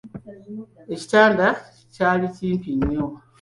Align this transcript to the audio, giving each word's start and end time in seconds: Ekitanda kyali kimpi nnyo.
Ekitanda 0.93 1.47
kyali 1.93 2.27
kimpi 2.35 2.71
nnyo. 2.77 3.05